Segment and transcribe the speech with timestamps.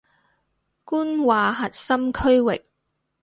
[0.83, 2.65] 官話核心區域